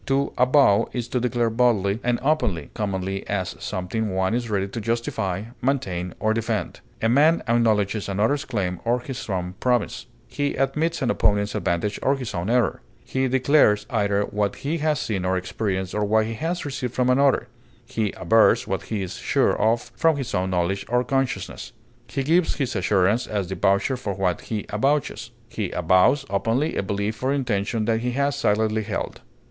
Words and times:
To 0.07 0.33
avow 0.35 0.89
is 0.93 1.07
to 1.09 1.19
declare 1.19 1.51
boldly 1.51 1.99
and 2.03 2.19
openly, 2.23 2.71
commonly 2.73 3.23
as 3.27 3.55
something 3.59 4.09
one 4.15 4.33
is 4.33 4.49
ready 4.49 4.67
to 4.67 4.81
justify, 4.81 5.43
maintain, 5.61 6.15
or 6.19 6.33
defend. 6.33 6.79
A 7.03 7.07
man 7.07 7.43
acknowledges 7.47 8.09
another's 8.09 8.43
claim 8.43 8.79
or 8.83 8.99
his 9.01 9.29
own 9.29 9.53
promise; 9.59 10.07
he 10.27 10.55
admits 10.55 11.03
an 11.03 11.11
opponent's 11.11 11.53
advantage 11.53 11.99
or 12.01 12.15
his 12.15 12.33
own 12.33 12.49
error; 12.49 12.81
he 13.05 13.27
declares 13.27 13.85
either 13.91 14.23
what 14.23 14.55
he 14.65 14.79
has 14.79 14.99
seen 14.99 15.23
or 15.23 15.37
experienced 15.37 15.93
or 15.93 16.03
what 16.03 16.25
he 16.25 16.33
has 16.33 16.65
received 16.65 16.95
from 16.95 17.07
another; 17.11 17.47
he 17.85 18.11
avers 18.19 18.65
what 18.67 18.81
he 18.89 19.03
is 19.03 19.17
sure 19.17 19.55
of 19.55 19.91
from 19.95 20.17
his 20.17 20.33
own 20.33 20.49
knowledge 20.49 20.83
or 20.89 21.03
consciousness; 21.03 21.73
he 22.07 22.23
gives 22.23 22.55
his 22.55 22.75
assurance 22.75 23.27
as 23.27 23.49
the 23.49 23.55
voucher 23.55 23.95
for 23.95 24.15
what 24.15 24.41
he 24.41 24.65
avouches; 24.69 25.29
he 25.47 25.69
avows 25.69 26.25
openly 26.31 26.75
a 26.75 26.81
belief 26.81 27.21
or 27.21 27.31
intention 27.31 27.85
that 27.85 27.99
he 27.99 28.13
has 28.13 28.35
silently 28.35 28.81
held. 28.81 29.21